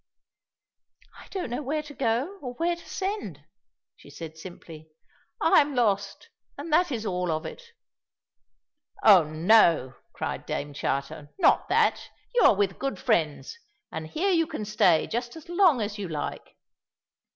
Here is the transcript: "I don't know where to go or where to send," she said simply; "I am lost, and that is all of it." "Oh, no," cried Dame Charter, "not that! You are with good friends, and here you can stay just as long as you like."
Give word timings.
"I 1.15 1.27
don't 1.27 1.51
know 1.51 1.61
where 1.61 1.83
to 1.83 1.93
go 1.93 2.39
or 2.41 2.55
where 2.55 2.75
to 2.75 2.89
send," 2.89 3.45
she 3.95 4.09
said 4.09 4.35
simply; 4.35 4.89
"I 5.39 5.61
am 5.61 5.75
lost, 5.75 6.27
and 6.57 6.73
that 6.73 6.91
is 6.91 7.05
all 7.05 7.31
of 7.31 7.45
it." 7.45 7.61
"Oh, 9.03 9.25
no," 9.25 9.93
cried 10.13 10.47
Dame 10.47 10.73
Charter, 10.73 11.31
"not 11.37 11.69
that! 11.69 12.09
You 12.33 12.41
are 12.45 12.55
with 12.55 12.79
good 12.79 12.97
friends, 12.97 13.59
and 13.91 14.07
here 14.07 14.31
you 14.31 14.47
can 14.47 14.65
stay 14.65 15.05
just 15.05 15.35
as 15.35 15.47
long 15.47 15.81
as 15.81 15.99
you 15.99 16.07
like." 16.07 16.55